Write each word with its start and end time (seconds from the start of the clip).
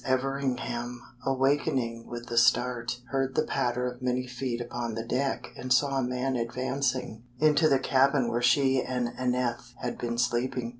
Everingham, 0.03 0.99
awakening 1.27 2.07
with 2.07 2.31
a 2.31 2.37
start, 2.39 3.01
heard 3.11 3.35
the 3.35 3.43
patter 3.43 3.85
of 3.85 4.01
many 4.01 4.25
feet 4.25 4.59
upon 4.59 4.95
the 4.95 5.03
deck 5.05 5.49
and 5.55 5.71
saw 5.71 5.97
a 5.99 6.03
man 6.03 6.35
advancing 6.35 7.21
into 7.37 7.69
the 7.69 7.77
cabin 7.77 8.27
where 8.27 8.41
she 8.41 8.81
and 8.81 9.09
Aneth 9.09 9.75
had 9.79 9.99
been 9.99 10.17
sleeping. 10.17 10.69